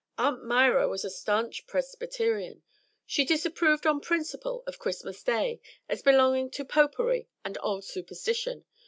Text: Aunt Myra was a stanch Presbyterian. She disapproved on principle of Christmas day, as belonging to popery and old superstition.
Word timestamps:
Aunt 0.17 0.43
Myra 0.43 0.87
was 0.87 1.05
a 1.05 1.11
stanch 1.11 1.67
Presbyterian. 1.67 2.63
She 3.05 3.23
disapproved 3.23 3.85
on 3.85 4.01
principle 4.01 4.63
of 4.65 4.79
Christmas 4.79 5.21
day, 5.21 5.61
as 5.87 6.01
belonging 6.01 6.49
to 6.57 6.65
popery 6.65 7.29
and 7.45 7.55
old 7.61 7.83
superstition. 7.85 8.65